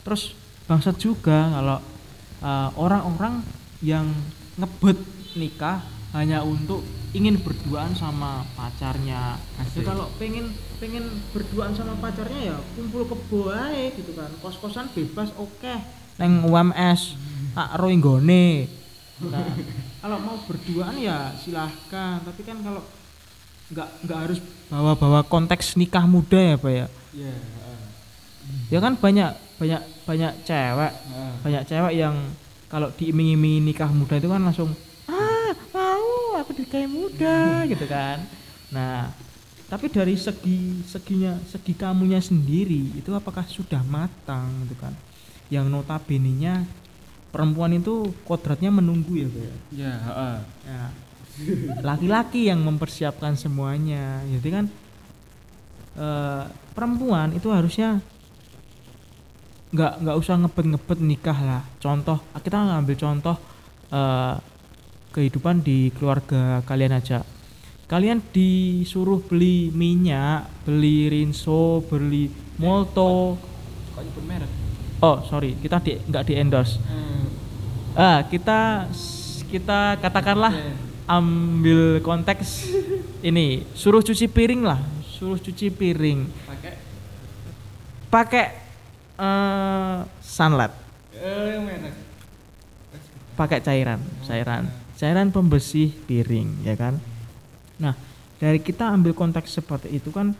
[0.00, 0.32] Terus
[0.64, 1.78] bangsat juga kalau
[2.40, 3.44] uh, orang-orang
[3.84, 4.08] yang
[4.56, 4.96] ngebet
[5.36, 5.84] nikah
[6.16, 6.80] hanya untuk
[7.12, 9.36] ingin berduaan sama pacarnya.
[9.60, 9.84] Asik.
[9.84, 14.32] Ya kalau pengen pengen berduaan sama pacarnya ya kumpul kebo ae gitu kan.
[14.40, 15.74] Kos-kosan bebas oke.
[16.16, 17.20] Neng UMS
[17.52, 18.68] tak roinggone.
[19.20, 19.52] Nah,
[20.00, 22.24] kalau mau berduaan ya silahkan.
[22.24, 22.82] Tapi kan kalau
[23.70, 27.80] nggak nggak harus bawa-bawa konteks nikah muda ya pak ya ya heeh.
[28.70, 29.30] ya kan banyak
[29.62, 31.32] banyak banyak cewek Heeh.
[31.46, 32.16] banyak cewek yang
[32.70, 34.70] kalau diiming-imingi nikah muda itu kan langsung
[35.06, 37.38] ah mau aku nikahi muda
[37.72, 38.26] gitu kan
[38.74, 39.10] nah
[39.70, 44.94] tapi dari segi seginya segi kamunya sendiri itu apakah sudah matang gitu kan
[45.46, 46.66] yang notabene nya
[47.30, 49.54] perempuan itu kodratnya menunggu ya Pak ya?
[49.70, 50.36] ya heeh.
[50.66, 50.82] Ya.
[51.80, 54.64] Laki-laki yang mempersiapkan semuanya jadi kan?
[55.96, 57.98] Eh, perempuan itu harusnya
[59.70, 61.62] nggak nggak usah ngebet-ngebet nikah lah.
[61.78, 63.36] Contoh kita ngambil contoh
[63.90, 64.34] eh,
[65.10, 67.22] kehidupan di keluarga kalian aja.
[67.90, 73.34] Kalian disuruh beli minyak beli rinso beli molto.
[73.94, 74.50] Kok nyebut merek
[75.00, 76.76] oh sorry kita di nggak di endorse.
[77.96, 78.86] Ah kita
[79.50, 80.89] kita katakanlah Oke.
[81.10, 82.70] Ambil konteks
[83.26, 83.66] ini.
[83.74, 84.78] Suruh cuci piring lah.
[85.02, 86.30] Suruh cuci piring.
[86.46, 86.74] Pakai?
[88.06, 88.46] Pakai
[89.18, 90.72] eh sunlight.
[91.18, 91.58] Eh
[93.34, 94.70] pakai cairan cairan.
[95.00, 97.00] Cairan pembersih piring ya kan?
[97.80, 97.96] Nah
[98.36, 100.36] dari kita ambil konteks seperti itu kan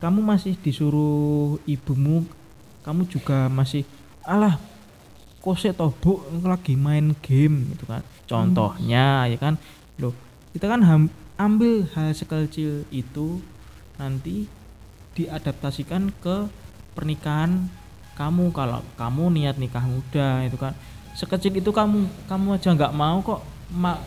[0.00, 2.24] kamu masih disuruh ibumu
[2.80, 3.84] kamu juga masih
[4.24, 4.56] alah
[5.40, 8.00] kok sih toh bu lagi main game gitu kan.
[8.24, 9.60] Contohnya ya kan
[10.00, 10.14] loh
[10.50, 10.82] kita kan
[11.38, 13.38] ambil hal sekecil itu
[13.96, 14.50] nanti
[15.14, 16.50] diadaptasikan ke
[16.92, 17.70] pernikahan
[18.18, 18.50] kamu.
[18.52, 20.74] Kalau kamu niat nikah muda itu kan.
[21.14, 23.40] Sekecil itu kamu kamu aja nggak mau kok
[23.72, 24.02] ma-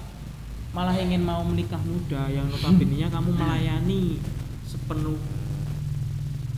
[0.76, 4.18] malah ingin mau menikah muda yang notabene kamu melayani
[4.68, 5.20] sepenuh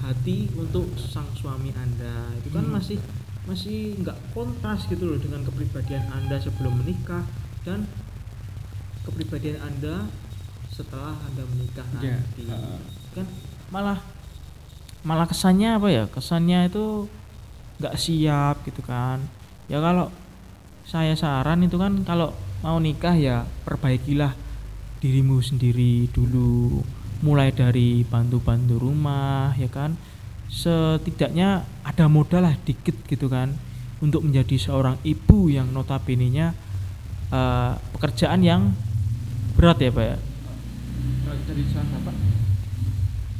[0.02, 2.34] hati untuk sang suami anda.
[2.41, 2.78] Itu kan Hmm.
[2.78, 2.98] masih
[3.45, 7.21] masih nggak kontras gitu loh dengan kepribadian anda sebelum menikah
[7.62, 7.86] dan
[9.06, 10.10] kepribadian anda
[10.70, 12.80] setelah anda menikah Ya, nanti heeh.
[13.15, 13.26] kan?
[13.72, 14.00] Malah
[15.06, 16.04] malah kesannya apa ya?
[16.10, 17.08] Kesannya itu
[17.80, 19.22] nggak siap gitu kan.
[19.72, 20.12] Ya kalau
[20.86, 24.34] saya saran itu kan kalau mau nikah ya perbaikilah
[25.00, 26.82] dirimu sendiri dulu.
[27.24, 29.96] Mulai dari bantu-bantu rumah ya kan?
[30.52, 33.56] Setidaknya ada modal lah dikit gitu kan
[34.04, 36.52] untuk menjadi seorang ibu yang notabene-nya
[37.32, 38.76] eh, pekerjaan yang
[39.56, 40.18] berat ya pak ya?
[41.46, 42.15] Dari seorang bapak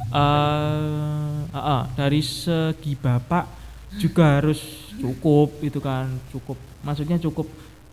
[0.06, 3.44] eh ah, ah, dari segi bapak
[4.00, 6.56] juga harus cukup itu kan cukup.
[6.86, 7.48] Maksudnya cukup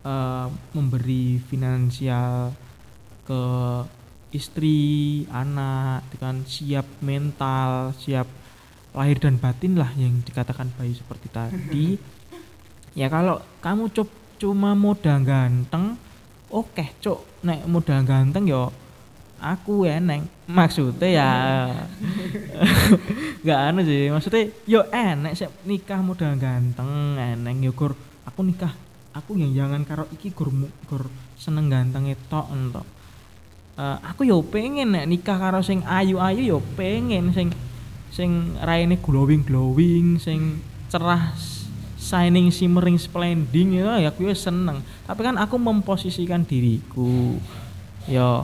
[0.05, 2.53] eh, memberi finansial
[3.27, 3.43] ke
[4.33, 8.25] istri anak itu kan siap mental siap
[8.93, 11.87] lahir dan batin lah yang dikatakan bayi seperti tadi.
[12.93, 13.89] Ya kalau kamu
[14.37, 15.97] cuma modal ganteng
[16.53, 18.71] oke cuk nek modal ganteng yo
[19.43, 21.29] aku eneng maksudnya ya
[23.43, 27.91] nggak anu sih maksudnya yo enek sih nikah modal ganteng eneng yo gur.
[28.23, 28.71] Aku nikah
[29.11, 32.87] aku yang jangan karo iki gur mu- gur seneng ganteng tok entok.
[33.75, 37.51] Eh, aku yo pengen nek nikah karo sing ayu-ayu yo pengen sing
[38.13, 41.33] sing raine glowing glowing sing cerah
[42.03, 44.83] shining shimmering splending ya ya aku yo seneng.
[45.07, 47.39] Tapi kan aku memposisikan diriku.
[48.11, 48.43] Yo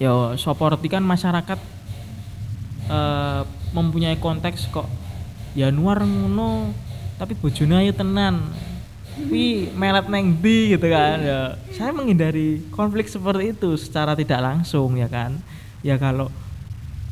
[0.00, 1.60] yo soporti kan masyarakat
[2.88, 3.42] eh
[3.76, 4.88] mempunyai konteks kok
[5.52, 6.72] ya nuar ngono
[7.20, 8.40] tapi bojone ayu tenan.
[9.12, 11.60] Wi melet neng di gitu kan ya.
[11.76, 15.36] Saya menghindari konflik seperti itu secara tidak langsung ya kan.
[15.84, 16.32] Ya kalau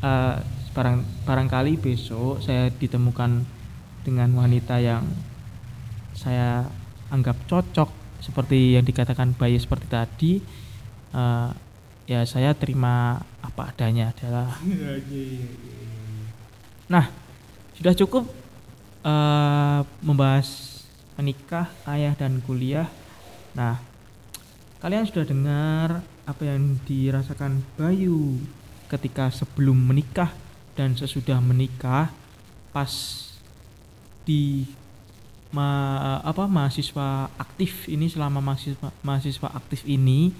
[0.01, 0.35] uh,
[0.71, 3.60] barang barangkali besok saya ditemukan
[4.01, 5.05] dengan wanita yang
[6.17, 6.67] saya
[7.13, 7.89] anggap cocok
[8.21, 10.31] seperti yang dikatakan Bayu seperti tadi
[11.17, 11.49] uh,
[12.05, 14.57] ya saya terima apa adanya adalah
[16.93, 17.09] nah
[17.77, 18.29] sudah cukup
[19.05, 20.71] uh, membahas
[21.21, 22.89] menikah, ayah dan kuliah.
[23.53, 23.77] Nah,
[24.81, 28.41] kalian sudah dengar apa yang dirasakan Bayu
[28.89, 30.33] ketika sebelum menikah
[30.73, 32.09] dan sesudah menikah
[32.71, 32.89] pas
[34.25, 34.65] di
[35.51, 35.67] ma
[36.23, 40.31] apa mahasiswa aktif ini selama mahasiswa mahasiswa aktif ini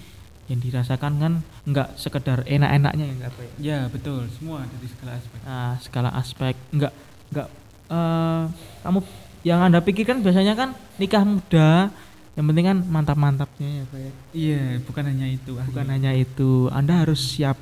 [0.50, 1.32] yang dirasakan kan
[1.68, 3.52] nggak sekedar enak-enaknya ya enggak ya?
[3.60, 4.26] Ya betul.
[4.34, 5.38] Semua dari segala aspek.
[5.44, 6.54] Nah segala aspek.
[6.74, 6.92] Nggak
[7.32, 7.48] nggak
[7.92, 8.42] uh,
[8.82, 8.98] kamu
[9.42, 11.90] yang anda pikirkan biasanya kan nikah muda
[12.32, 14.12] yang penting kan mantap-mantapnya ya pak ya.
[14.32, 16.72] Iya bukan hanya itu bukan hanya itu.
[16.72, 17.60] Anda harus siap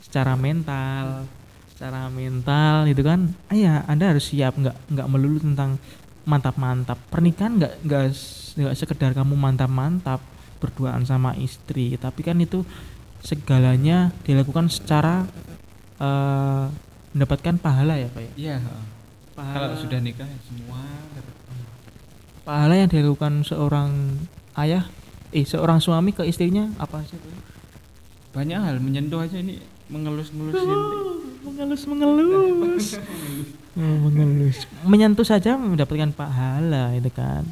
[0.00, 1.26] secara mental
[1.82, 5.82] secara mental itu kan ah ya anda harus siap nggak nggak melulu tentang
[6.22, 6.94] mantap-mantap.
[7.10, 8.04] Pernikahan nggak nggak
[8.54, 10.22] nggak sekedar kamu mantap-mantap
[10.62, 11.98] berduaan sama istri.
[11.98, 12.62] Tapi kan itu
[13.18, 15.26] segalanya dilakukan secara
[15.98, 16.70] uh,
[17.18, 18.32] mendapatkan pahala ya pak ya?
[18.38, 18.56] Iya
[19.34, 20.86] pahala kalau sudah nikah ya semua
[21.18, 21.34] dapat
[22.46, 22.74] pahala.
[22.78, 23.90] Yang dilakukan seorang
[24.54, 24.86] ayah
[25.34, 27.18] eh seorang suami ke istrinya apa sih
[28.30, 29.58] banyak hal menyentuh aja ini
[29.90, 30.78] mengelus-ngelusin.
[31.42, 32.86] Mengelus mengelus
[33.82, 34.62] oh, mengelus.
[34.86, 37.42] Menyentuh saja mendapatkan pahala itu kan.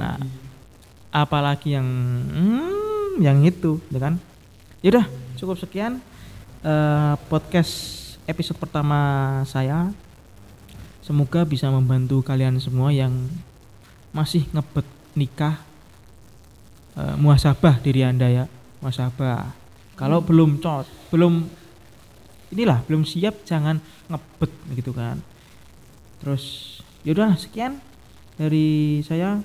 [0.00, 0.16] Nah
[1.12, 4.16] apalagi yang hmm, yang itu itu kan.
[4.80, 5.04] Yaudah
[5.36, 6.00] cukup sekian
[6.64, 9.92] uh, podcast episode pertama saya.
[11.04, 13.12] Semoga bisa membantu kalian semua yang
[14.14, 14.86] masih ngebet
[15.18, 15.58] nikah
[16.94, 18.44] e, muasabah diri Anda ya,
[18.78, 19.50] muasabah.
[19.98, 20.28] Kalau hmm.
[20.30, 21.44] belum cot, belum
[22.56, 25.20] inilah belum siap jangan ngebet gitu kan.
[26.24, 27.78] Terus yaudah sekian
[28.40, 29.44] dari saya.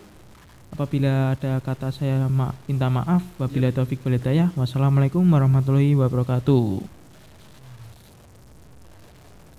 [0.68, 6.96] Apabila ada kata saya ma minta maaf apabila taufik walhidayah wassalamualaikum warahmatullahi wabarakatuh